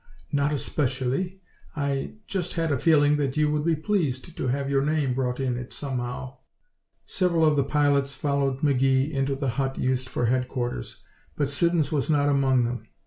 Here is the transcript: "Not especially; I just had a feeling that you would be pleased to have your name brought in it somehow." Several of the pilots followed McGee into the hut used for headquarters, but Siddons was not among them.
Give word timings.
"Not 0.31 0.51
especially; 0.51 1.41
I 1.75 2.15
just 2.25 2.53
had 2.53 2.71
a 2.71 2.79
feeling 2.79 3.17
that 3.17 3.37
you 3.37 3.51
would 3.51 3.63
be 3.63 3.75
pleased 3.75 4.35
to 4.35 4.47
have 4.47 4.67
your 4.67 4.83
name 4.83 5.13
brought 5.13 5.39
in 5.39 5.57
it 5.59 5.71
somehow." 5.71 6.39
Several 7.05 7.45
of 7.45 7.55
the 7.55 7.63
pilots 7.63 8.15
followed 8.15 8.61
McGee 8.61 9.11
into 9.11 9.35
the 9.35 9.49
hut 9.61 9.77
used 9.77 10.09
for 10.09 10.25
headquarters, 10.25 11.03
but 11.35 11.49
Siddons 11.49 11.91
was 11.91 12.09
not 12.09 12.29
among 12.29 12.63
them. 12.63 12.87